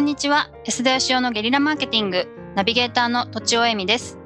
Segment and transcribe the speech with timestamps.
[0.00, 0.50] んにちは。
[0.64, 2.26] 安田義雄のゲリラマーケティング。
[2.54, 4.18] ナビゲーターのとちおえみです。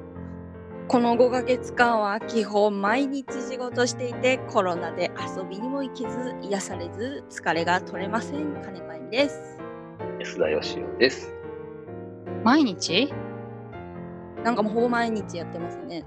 [0.87, 8.53] この5ヶ月間は基本毎日仕事していてコロナで遊びにも行けず癒されず疲れが取れません。
[8.63, 9.57] 金まゆです。
[10.19, 11.33] 安田義雄です。
[12.45, 13.13] 毎日？
[14.45, 16.05] なんかもうほぼ毎日やってますね。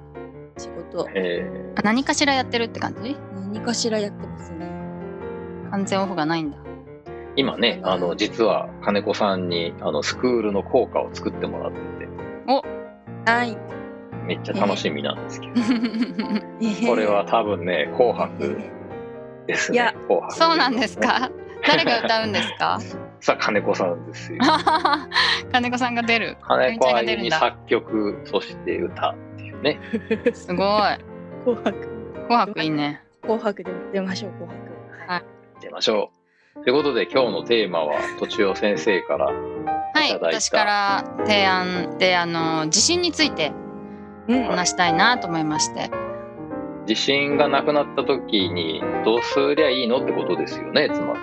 [0.57, 1.07] 仕事。
[1.15, 1.47] え
[1.77, 3.19] あ何かしらやってるって感じ？
[3.35, 4.67] 何かしらやってますね。
[5.71, 6.57] 完全オフがないんだ。
[6.57, 6.68] ー
[7.39, 11.79] 今ね、あの実は金子さんにあのスクールの校歌を作ってもらって。
[13.31, 13.53] はい。
[13.53, 13.59] て、
[14.27, 15.55] めっちゃ楽しみなんですけど、
[16.89, 18.59] これは多分ね、紅白
[19.47, 19.77] ですね。
[19.77, 19.93] いや。
[20.09, 20.35] 紅白。
[20.35, 20.99] そうなんです。
[20.99, 21.31] か？
[21.65, 22.81] 誰が歌うんですか？
[23.21, 24.41] さあ金子さんですよ。
[25.53, 26.37] 金子さんが出る。
[26.43, 27.39] 金子ちゃんが愛に出るんだ。
[27.39, 29.79] 作曲、そして歌っていうね。
[30.35, 30.67] すごい。
[31.45, 31.89] 紅白。
[32.27, 33.01] 紅白いいね。
[33.23, 34.57] 紅白で出ましょう紅
[35.07, 35.13] 白。
[35.13, 35.23] はい。
[35.61, 36.18] 出ましょう。
[36.65, 40.41] ということで今日のテーマは、とちお先生から、はいいただいた。
[40.41, 43.53] 私から提案であの地震について
[44.29, 44.45] うん。
[44.45, 45.91] 話したいなと思いまして。
[46.87, 51.21] 地震がなくなった時にどうすりゃいいのってことですよね、つまり。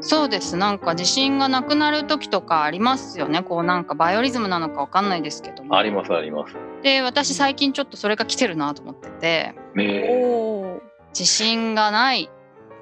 [0.00, 0.56] そうです。
[0.56, 3.42] なんか地震がなくなる時とかありますよね。
[3.42, 5.76] こうなんかバイオリズムなのかわかんないですけども。
[5.76, 6.54] ありますあります。
[6.82, 9.54] で私最近ちょっとそれが来てるなと思ってて。
[9.74, 10.80] ね
[11.12, 12.28] 地震がない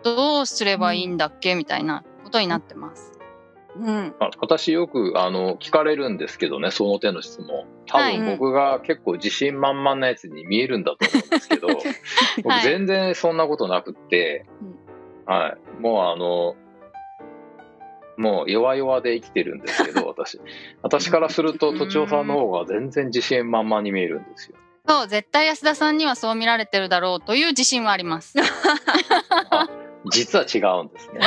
[0.05, 1.55] どうすればいいんだっけ？
[1.55, 3.13] みたいなことになってます。
[3.77, 4.15] うん。
[4.21, 7.67] あ私よくあの聞かれるんですけどねその手の質問。
[7.87, 8.19] 多はい。
[8.19, 11.87] 分僕が結構自信満々なやつに見えるんだと思うんですけど、僕
[12.51, 12.63] はい。
[12.65, 14.45] 全然そんなことなくって、
[15.27, 16.55] はい、もうあの
[18.19, 20.39] もう弱々で生きてるんですけど私。
[20.83, 24.59] 私からするととちおさんの方が全然自信満々に見えるんですよ。
[24.87, 28.35] そう絶対安田さんにはそう見られてるだろうという自信はあります。
[30.11, 31.21] 実は違うんですね。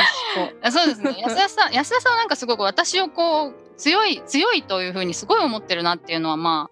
[0.60, 6.70] あそうですね 安田さん安田さんはなんかすごく私をこう強い強いというふうにすごい思ってるなっていうのはま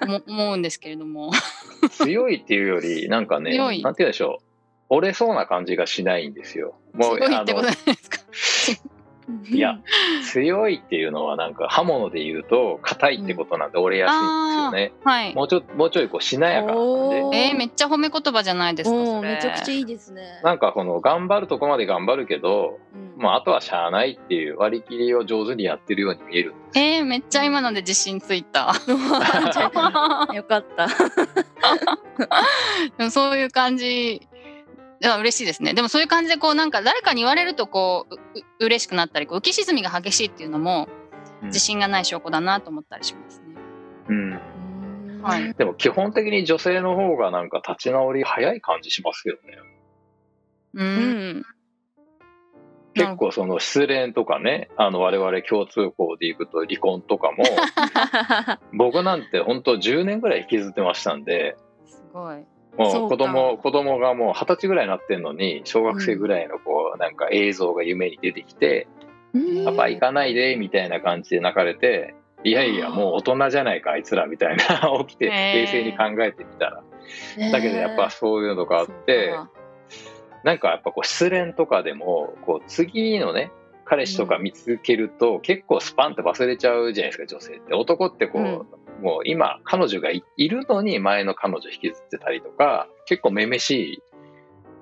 [0.00, 1.32] あ 思思うんですけれども
[1.90, 4.44] 強いっていうよりなんかね強いなんて言うんでしょう
[4.90, 6.74] 折れそうな感じがしないんですよ。
[6.94, 8.18] もうあの強いってことですか。
[9.50, 9.78] いや
[10.24, 14.92] 強いっていうのはなんか刃物で言うと硬いってことなんで折れやすいんですよね。
[15.04, 15.34] はい。
[15.34, 17.38] もうちょもうちょいこうしなやかな感おーじ。
[17.38, 18.96] えー、めっちゃ褒め言葉じゃないですか。
[19.20, 26.78] めちゃくちゃいいですねなんかこの頑張るとこまで頑張るけど、うんまあ、あとはしゃあないっていう割り切りを上手にやってるように見えるんです。
[26.78, 28.72] えー、めっちゃ今ので自信ついた。
[30.32, 30.86] よかった
[32.96, 34.28] でもそういう感じ
[35.00, 35.74] 嬉しいですね。
[35.74, 38.18] でもそういう感じでこうなんか誰かに言われるとこうう
[38.60, 40.88] う嬉しくなったりこう浮き沈みが激しいっていうのも
[41.42, 41.48] うん。
[41.48, 43.46] 自信がない証拠だなと思ったりしますね。
[44.08, 45.54] うん、はい。
[45.54, 49.58] でも基本的に女性の方がなんか立ち直り早い感じしますけどね。
[50.74, 51.38] ううん。
[51.38, 51.42] ん
[52.94, 57.44] 結構その失恋とかねあの我々共通項でいくと離婚とかも
[58.76, 61.56] 僕なんて本当10年ぐらい引きずってましたんで。
[61.86, 62.44] すごい。
[62.78, 68.86] もう子供子供がもう二十歳ぐらいになってんのに小学生ぐらいのこうなんか映像が夢に出てきて
[69.34, 74.64] うん「パパ行かないで」みたいな感じで泣かれて「いやいやもう大人じゃないかあいつら」みたいな
[75.06, 76.82] 起きて冷静に考えてみたら。
[77.52, 79.34] だけどやっぱそういうのがあって
[80.44, 83.50] なんかやっぱこう失恋とかでもこう次のね
[83.88, 87.74] 彼氏とか見つけると結構スパンって忘れちゃうじゃないですか女性って。
[87.74, 94.02] 男ってこう、もう今彼女がいいるのに前の彼女引きずってたりとか結構めめしい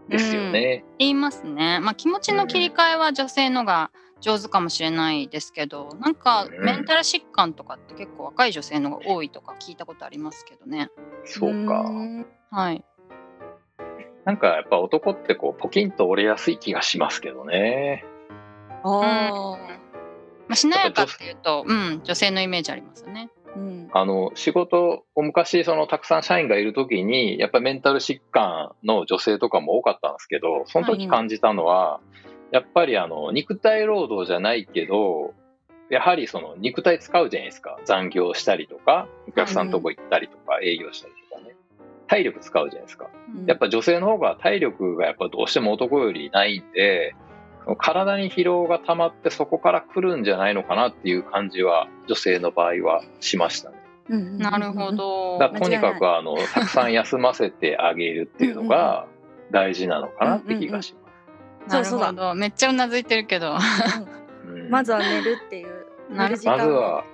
[0.08, 1.80] ですよね、言いますね。
[1.80, 3.90] まあ気持ちの切り替えは女性のが
[4.20, 6.64] 上手かもしれないですけどなんかうん。
[6.64, 10.90] メンタル疾患とかって結構若い女性のが多いとか聞いたことありますけどね。
[11.24, 11.80] そうか。
[11.82, 12.26] ん。
[12.50, 12.84] はい。
[14.24, 18.04] なんかやっぱ男ってこうポキンと折れやすい気がしますけどね。
[18.82, 19.58] あ
[20.48, 23.30] まあ、しなやかっていうと、うん、女性のイメージありますよね。
[23.98, 32.00] あの仕事を昔そのたくさん社員がいる時にやっぱりメンタル疾患の女性とかも多かったんですけどその時感じたのは、
[32.52, 35.32] やっぱりあの肉体労働じゃないけど
[35.88, 37.78] やはりその肉体使うじゃないですか。
[37.86, 41.56] 残業したりとかお客さんのとこ行ったりとか営業したりとかね。
[42.06, 43.08] 体力使うじゃないですか。
[43.34, 43.46] うん。
[43.46, 47.14] やっぱ女性の方が体力がやっぱどうしても男よりないんで
[47.78, 53.75] 体に疲労が溜まってそこから来るんじゃないのかなっていう感じは女性の場合はしましたね。
[54.08, 55.38] うんなるほど。
[55.38, 59.06] だとにかくあのたくさん休ませてあげるっていうのが
[59.50, 60.94] 大事なのかなって気がし
[61.68, 62.34] なるそうそうだほど。
[62.34, 63.54] めっちゃうなずいてるけど。
[63.54, 64.02] ます。
[64.46, 67.04] うんまずは寝るっていうなる寝る時間まずは、はい、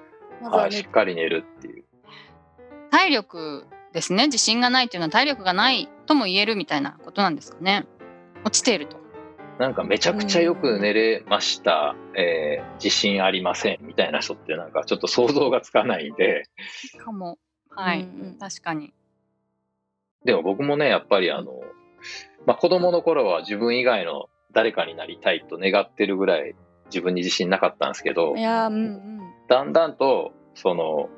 [0.42, 1.84] まずは寝しっかり寝るっていう。
[2.90, 4.26] 体力ですね。
[4.26, 7.86] 自信がないっていうのは体力がないとも言えるみたいなことなんですかね。
[8.44, 9.01] 落ちていると。
[9.62, 16.48] なんかめちゃくちゃよく寝れました、えー自信ありませんみたいな人ってなんかちょっと想像がつかないんで、
[16.98, 17.38] かも。
[17.70, 18.00] はい。
[18.00, 18.92] うんうん確かに。
[20.24, 21.60] でも僕もね、やっぱりあの、
[22.44, 26.56] まあ、子供の頃は自分以外の誰かになりたいと願ってるぐらい
[26.86, 31.08] 自分に自信なかったんですけどい、やーうんうんだんだんと、その、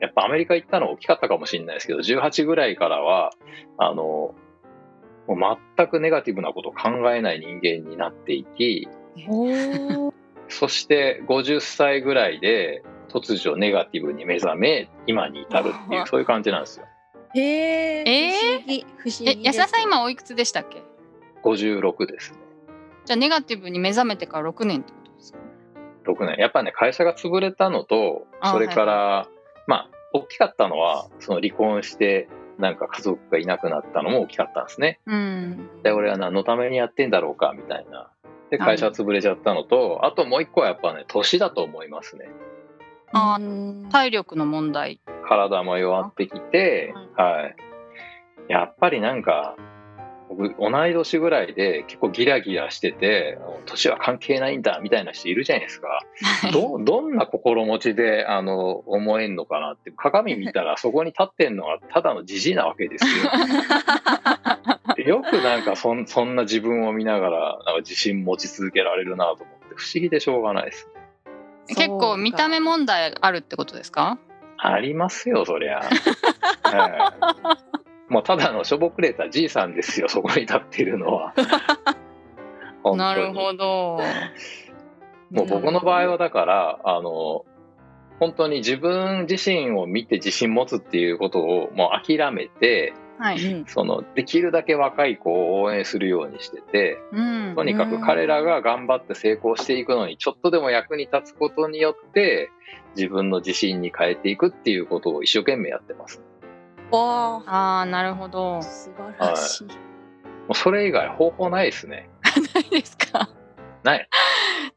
[0.00, 3.32] やっぱアメリカ行ったの大きかったかもしれないですけど、18ぐらいからは、
[3.76, 4.34] あの、
[5.26, 8.88] もう全くネガティブなことを考えない人間になっていき、
[10.48, 16.86] そして50歳ぐらいで突如ネガティブに目覚め、今に至るっていう、そういう感じなんですよ。
[17.34, 18.40] へええー？
[18.42, 20.82] 不思議不思議え、安田さん今おいくつでしたっけ
[21.42, 22.38] ？56ですね。
[23.04, 25.38] じゃあネガティブに目覚めてから6年ってことですか
[26.06, 26.36] ？6年。
[26.38, 29.28] やっぱね、会社が潰れたのと、あそれから、
[29.66, 32.28] まあ、大きかったのは、その離婚して、
[32.58, 35.00] なんか家族がいなくなったのも大きかったんですね。
[35.06, 35.68] うん。
[35.82, 38.10] で、俺は何のためにやってんだろうか、みたいな。
[38.50, 42.28] で、会社潰れちゃったのと、あともう一個はやっぱね、年だと思いますね。
[43.12, 45.00] あうん体力の問題。
[45.28, 47.56] 体も弱ってきて、はい。
[48.48, 49.56] やっぱりなんか、
[50.28, 56.02] 僕、同い年ぐらいで結構ギラギラしてて、年は関係ないんだ、みたいな人いるじゃないですか。
[56.52, 63.10] ど、どんな心持ちで、あの、思えんのかなって、鏡見たらそこに立ってんのはただのじじいなわけですよ。
[65.04, 70.88] よくなんかそんそんな自分を見ながら、なんか自信持ち続けられるなと思って、不思議でしょうがないです。
[71.68, 74.18] 結構見た目問題あるってことですか？
[74.56, 75.80] ありますよ、そりゃ。
[76.62, 77.18] は
[77.80, 81.34] いもうただのしょぼくれたじいさんですよ、そこに立っているのは。
[82.96, 83.98] なるほど。
[85.30, 87.44] もう僕の場合はだから、あの、
[88.20, 93.52] 本当に自分自身を見て自信持つっていうことをもう諦めて、はい。
[93.52, 97.64] うんその、できるだけ若い子を応援するようにしてて、うんと。
[97.64, 102.50] にかく彼らが頑張って成功していくのにちょっとでも役に立つことによって、
[102.96, 106.22] 自分の自信に変えていくっていうことを一生懸命やってます。
[106.90, 108.58] わああ、なるほど。
[108.58, 109.70] あ素晴らしい、も
[110.50, 112.08] うそれ以外方法ないですね。
[112.54, 113.30] ないですか
[113.82, 114.08] ない。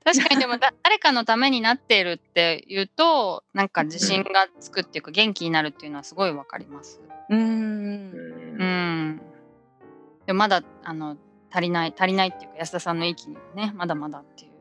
[0.03, 7.01] 確かにでもだ 誰かのためになっているっていうとなんか自信がつくっていうか元気になるっていうのはすごいわかります。
[7.29, 9.21] うんうんうん。
[10.25, 11.17] でもまだあの
[11.51, 14.51] 足りない足りないっていうか安田さんの域にはねまだまだっていう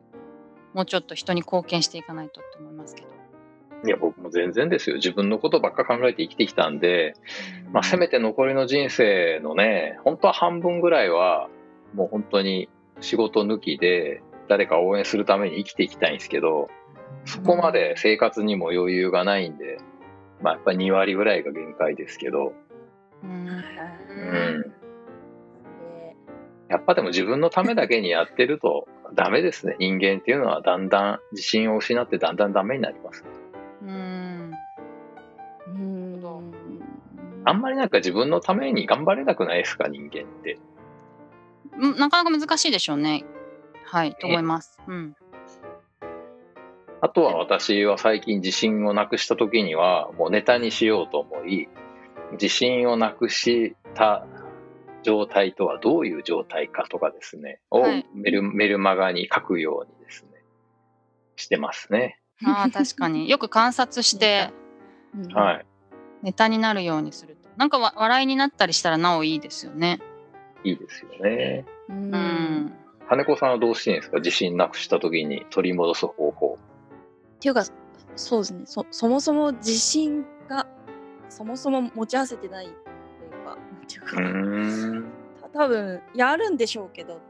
[0.74, 3.15] もうちょっと人に貢献していかないとって思いますけど。
[3.84, 4.96] いや、僕も全然ですよ。
[4.96, 7.14] 自分のことばっか考えて生きてきたんで、
[7.72, 11.48] まあ、せめて残りの人生のね、本当は半分ぐらいは、
[11.94, 12.68] もう本当に
[13.00, 16.68] 仕事抜きで、誰か応援するために生きていきたいんですけど、
[17.24, 19.78] そこまで生活にも余裕がないんで、
[20.40, 22.54] まあ、やっぱり2割ぐらいが限界ですけど、
[23.22, 24.72] うんうん。
[26.68, 29.76] やっぱでも自分のためだけにやってるとダメですね。
[29.78, 33.24] 人間っていうのはだんだん自信を失ってだんだんダメになります。
[33.24, 33.45] うん
[33.82, 34.52] うん
[36.20, 36.42] ど
[37.44, 40.58] あんまりなんか自分のために頑張れなくないですか、人間って。
[41.78, 43.24] うんなかなか難しいでしょうね。
[43.84, 44.80] はい、と思います。
[44.86, 45.16] うん。
[47.00, 51.68] あとは私は最近自信をなくした時にはもうネタにしようと思い、
[52.32, 54.26] 自信をなくした
[55.02, 60.30] 状態とはどういう状態かとかですね、をはいメルメルマガに書くようにですね、
[61.36, 62.18] してますね。
[62.44, 64.50] ああ、確かに よく観察して
[65.14, 65.66] うんはい。
[66.22, 67.48] ネタになるようにすると。
[67.56, 70.00] なんかわ笑いになったりしたらなおいいですよね。
[70.64, 71.64] いいですよね。
[71.88, 72.72] ううんん。
[73.08, 74.16] 金子さんはどうしてんですか？
[74.18, 76.58] 自信なくした時に取り戻す方法。
[77.36, 77.64] っていうか
[78.16, 80.66] そうですねそそもそも自信が
[81.28, 85.04] そもそも持ち合わせてないというかなんていうか、うーん。
[85.42, 87.20] た多分やるんでしょうけど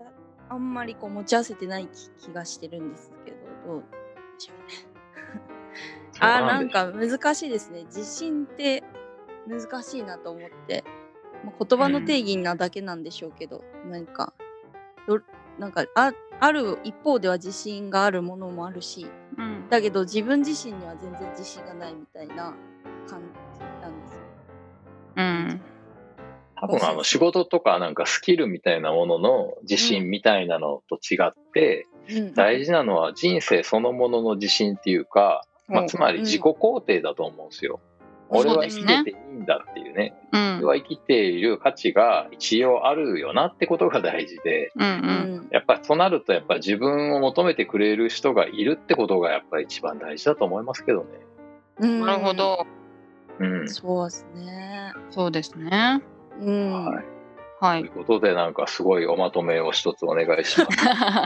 [0.00, 4.92] ああんまりこう持ち合わせてない気気がしてるんですけどどうでしょうね
[6.20, 8.82] あーなんか難しいですね自信って
[9.46, 10.84] 難しいなと思って、
[11.44, 14.32] まあ言葉の定義なだけなんでしょうけど、なんか
[15.08, 15.20] ど
[15.58, 19.06] なんかあある一方では自信があるものもあるし
[19.38, 19.68] うん。
[19.68, 22.54] だけど自分自身には全然自信がないみたいな
[23.06, 23.20] 感
[23.54, 24.20] じなんですよ。
[25.16, 25.60] うん。
[26.56, 31.91] 多分あの仕事とかなんかスキルみたいなものの自信みたいなのと違って、うん
[32.34, 37.80] 大事なのは人生そのものの自信っていうか、まあ、うんつまり自己肯定だと思うんですよ。
[37.86, 37.92] うん
[38.34, 40.14] 俺は生きてていいんだっていうね。
[40.32, 40.66] うん俺。
[40.66, 44.84] は生きている価値が一応あるよなってことが大事で、うん。
[44.84, 44.86] う。
[44.86, 51.06] うんんやっぱとなるとやっぱ自分を求めてくれる人がいるってことがやっぱり一番大事だと思いますけどね。
[51.80, 52.66] うんなるほど。
[53.38, 53.68] うん。
[53.68, 54.92] そうですね。
[55.10, 56.02] そうですね。
[56.40, 56.84] うん。
[56.86, 57.11] はい
[57.62, 60.78] はいということで、なんかすごいおまとめを一つお願いします。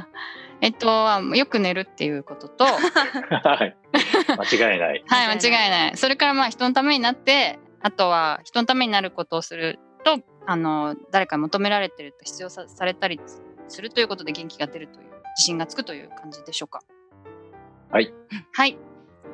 [0.60, 3.76] えっとよく寝るっていうこととはい。
[4.58, 5.04] 間違いない。
[5.06, 5.96] はい、間違いない。
[5.96, 13.18] それからまあ人のためになって、あとは人のためになることをすると、あの誰かに求められてると必要さされたり
[13.68, 15.06] するということで元気が出るという
[15.38, 16.80] 自信がつくという感じでしょうか。
[17.90, 18.12] はい。
[18.52, 18.76] はい、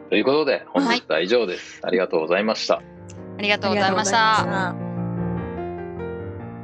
[0.08, 1.80] ということで、本日は以上です。
[1.82, 2.76] ありがとうございました。
[2.76, 4.81] ありがとうございました。